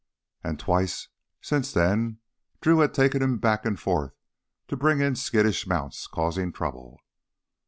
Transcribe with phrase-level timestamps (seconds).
[0.43, 1.09] And twice
[1.41, 2.17] since then
[2.59, 4.15] Drew had taken him back and forth
[4.69, 6.99] to bring in skittish mounts causing trouble.